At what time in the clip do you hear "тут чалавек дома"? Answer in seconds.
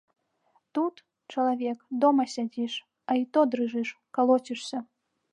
0.77-2.25